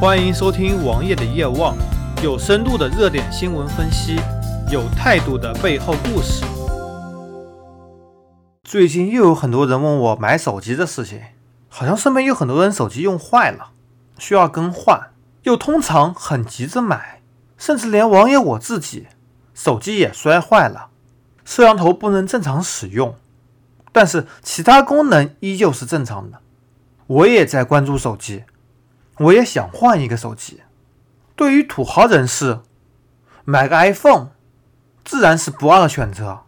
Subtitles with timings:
[0.00, 1.76] 欢迎收听王爷的夜望，
[2.22, 4.18] 有深度的热点新闻分析，
[4.72, 6.42] 有态度的背后故事。
[8.64, 11.20] 最近又有很多人问我买手机的事情，
[11.68, 13.72] 好像身边有很多人手机用坏了，
[14.16, 15.10] 需要更换，
[15.42, 17.20] 又通常很急着买，
[17.58, 19.06] 甚至连王爷我自己
[19.52, 20.86] 手机也摔坏了，
[21.44, 23.14] 摄像头不能正常使用，
[23.92, 26.38] 但是其他功能依旧是正常的。
[27.06, 28.44] 我也在关注手机。
[29.20, 30.62] 我也想换一个手机。
[31.36, 32.60] 对于土豪人士，
[33.44, 34.30] 买个 iPhone
[35.04, 36.40] 自然是不二的选择。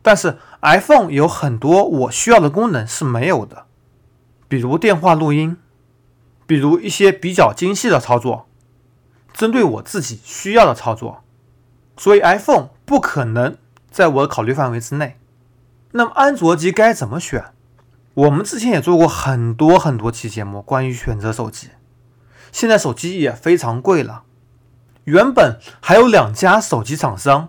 [0.00, 3.66] 但是 iPhone 有很多我需要的功能是没有的，
[4.48, 5.56] 比如电话录音，
[6.46, 8.48] 比如一些比较精细的操作，
[9.32, 11.22] 针对我自己需要的操作。
[11.96, 13.56] 所以 iPhone 不可能
[13.90, 15.18] 在我的考虑范围之内。
[15.92, 17.52] 那么安卓机该怎么选？
[18.14, 21.70] 我们之前也做过很多很多期节目，关于选择手机。
[22.50, 24.24] 现在手机也非常贵了，
[25.04, 27.48] 原本还有两家手机厂商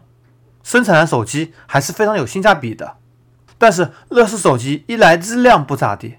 [0.63, 2.95] 生产的手机还是非常有性价比的，
[3.57, 6.15] 但是乐视手机一来质量不咋地，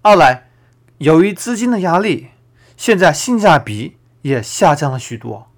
[0.00, 0.48] 二来
[0.96, 2.28] 由于资金的压力，
[2.78, 5.50] 现在性价比也下降了许多。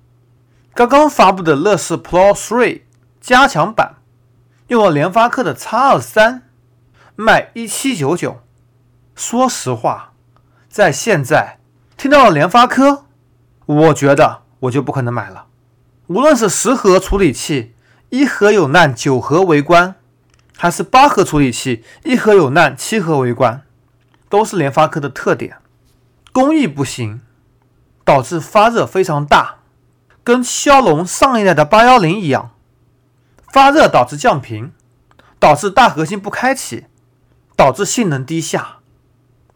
[0.74, 2.82] 刚刚发布的乐视 Pro 3
[3.20, 3.94] 加强版，
[4.66, 6.48] 用了联发科的 X 二三。
[7.14, 8.40] 卖一七九九，
[9.14, 10.14] 说实话，
[10.68, 11.58] 在现在
[11.96, 13.04] 听到了联发科，
[13.66, 15.46] 我觉得我就不可能买了。
[16.06, 17.74] 无论是十核处理器，
[18.08, 19.94] 一核有难九核为关，
[20.56, 23.62] 还是八核处理器，一核有难七核为关，
[24.30, 25.58] 都是联发科的特点。
[26.32, 27.20] 工艺不行，
[28.04, 29.56] 导致发热非常大，
[30.24, 32.52] 跟骁龙上一代的八幺零一样，
[33.52, 34.72] 发热导致降频，
[35.38, 36.86] 导致大核心不开启。
[37.62, 38.78] 导致性能低下，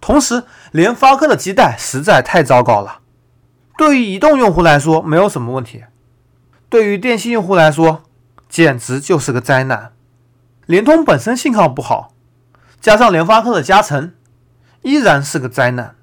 [0.01, 3.01] 同时联发科的基带实在太糟糕了。
[3.77, 5.83] 对于移动用户来说没有什么问题，
[6.69, 8.05] 对于电信用户来说
[8.49, 9.93] 简直就是个灾难。
[10.67, 12.15] 联通本身信号不好，
[12.81, 14.15] 加上联发科的加成，
[14.83, 15.97] 依然是个灾难。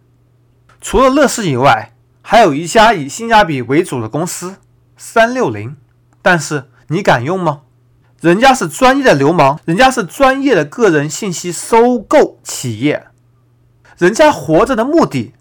[0.82, 4.58] 除了乐视以外，还有一家以性价比为主的公司
[4.98, 5.78] 三六零，
[6.22, 7.62] 但是你敢用吗？
[8.24, 13.08] 人家是专业的流氓，人家是专业的个人信息收购企业，
[13.98, 15.34] 人家活着的目的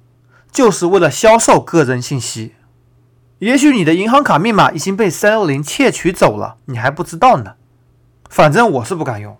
[0.50, 2.56] 就是为了销售个人信息。
[3.38, 7.54] 也许你的银行卡密码已经被三六零窃取走了，你还不知道呢。
[8.28, 9.38] 反正我是不敢用。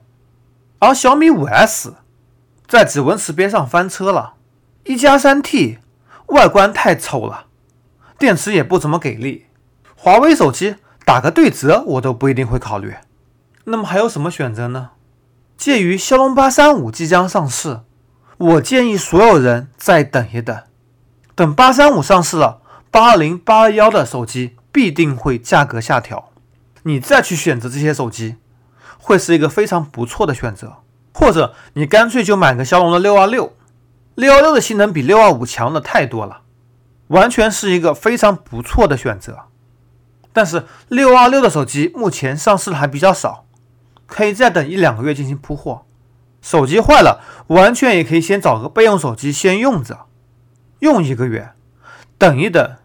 [0.79, 1.95] 而小米五 S
[2.69, 4.35] 在指纹识别上翻车了，
[4.85, 5.79] 一加三 T
[6.27, 7.47] 外观太丑了，
[8.17, 9.47] 电池也不怎么给力。
[9.97, 12.95] 华为手机打个对折，我都不一定会考虑。
[13.65, 14.91] 那么还有什么选择呢？
[15.57, 17.81] 介于骁龙八三五即将上市，
[18.37, 20.61] 我建议所有人再等一等。
[21.35, 26.31] 等八三五上市了，八二零、八二幺的手机必定会价格下调，
[26.83, 28.37] 你再去选择这些手机，
[28.99, 30.79] 会是一个非常不错的选择。
[31.15, 33.55] 或者你干脆就买个骁龙的六二六，
[34.17, 36.41] 六二六的性能比六二五强的太多了，
[37.09, 39.39] 完全是一个非常不错的选择。
[40.33, 43.45] 但是六二六的手机目前上市的还比较少。
[44.13, 45.87] 可以再等一两个月进行铺货，
[46.43, 50.01] 手机坏了，完全也可以先找个备用手机先用着，
[50.81, 51.53] 用一个月，
[52.19, 52.77] 等一等，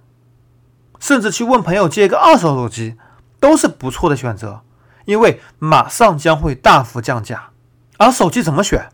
[1.02, 2.96] 甚至去问朋友借一个二手手机，
[3.42, 4.62] 都是不错的选择，
[5.04, 7.50] 因为马上将会大幅降价。
[7.98, 8.88] 而手机怎么选？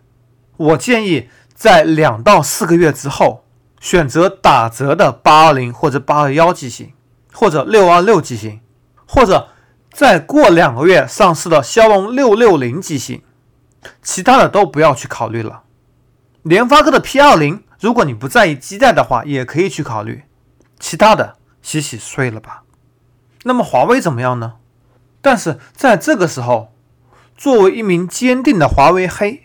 [0.57, 3.43] 我建议在两到四个月之后，
[3.79, 6.93] 选择打折的八二零或者八二幺机型，
[7.31, 8.59] 或者六二六机型，
[9.05, 9.49] 或者。
[9.93, 13.21] 再过两个月上市的骁龙六六零机型，
[14.01, 15.61] 其他的都不要去考虑了。
[16.41, 20.23] 联发科的 P 二零，如果你不在意基带的话，也可以去考虑。
[20.79, 22.63] 其他的洗洗睡了吧。
[23.43, 24.55] 那么华为怎么样呢？
[25.21, 26.73] 但是在这个时候，
[27.37, 29.43] 作为一名坚定的华为黑，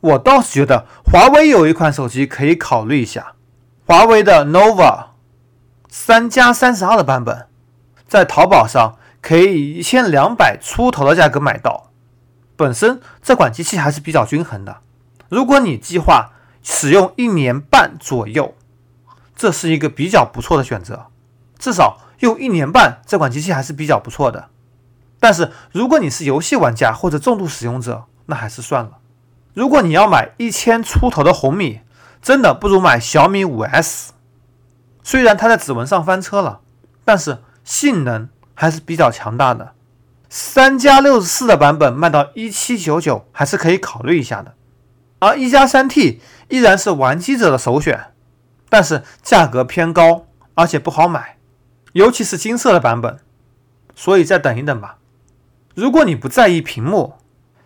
[0.00, 3.32] 我倒是觉得华为有一款手机可以考虑一下，
[3.84, 5.06] 华为的 nova
[5.88, 7.48] 三加三十二的版本，
[8.06, 8.96] 在淘宝上。
[9.20, 11.90] 可以以一千两百出头的价格买到，
[12.54, 14.78] 本身这款机器还是比较均衡的。
[15.28, 16.30] 如果你计划
[16.62, 18.54] 使用一年半左右，
[19.34, 21.06] 这是一个比较不错的选择。
[21.58, 24.50] 至少用一年半，这款机器还是比较不错的。
[25.18, 28.98] 但是如果你是游戏玩家或者重度使用者，那还是算了。
[29.54, 31.80] 如果你要买一千出头的红米，
[32.22, 34.12] 真的不如买小米五 S。
[35.02, 36.60] 虽然它在指纹上翻车了，
[37.04, 38.28] 但是性能。
[38.56, 39.74] 还是比较强大的，
[40.28, 44.54] 三加六十四的版本卖到一七九九，还是可以考虑一下的。
[45.18, 48.12] 而一加三 T 依然是玩机者的首选，
[48.68, 51.36] 但是价格偏高，而且不好买，
[51.92, 53.18] 尤其是金色的版本，
[53.94, 54.98] 所以再等一等吧。
[55.74, 57.14] 如果你不在意屏幕，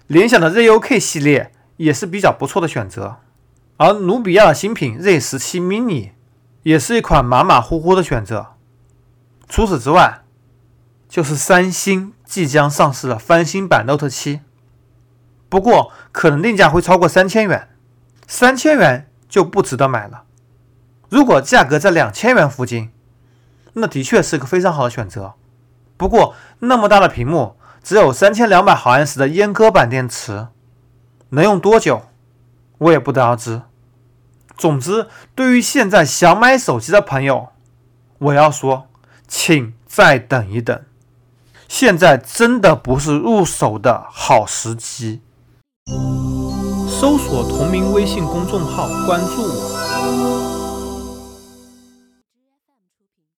[0.08, 3.18] 联想的 ZUK 系列也是比较不错的选择，
[3.76, 6.10] 而努比亚的新品 Z 十七 mini
[6.64, 8.54] 也是一款马马虎虎的选择。
[9.48, 10.22] 除此之外，
[11.10, 14.42] 就是三星即将上市的翻新版 Note 七，
[15.48, 17.68] 不过可能定价会超过三千元，
[18.28, 20.22] 三千元就不值得买了。
[21.08, 22.92] 如果价格在两千元附近，
[23.72, 25.34] 那的确是个非常好的选择。
[25.96, 30.46] 不过那么大的屏幕，只有三千两百毫安时的阉割版电池，
[31.30, 32.06] 能用多久，
[32.78, 33.62] 我也不得而知。
[34.56, 37.48] 总之，对于现在想买手机的朋友，
[38.18, 38.86] 我要说，
[39.26, 40.80] 请再等一等。
[41.70, 45.20] 现在真的不是入手的好时机。
[46.88, 50.59] 搜索同名微信公众号，关注我。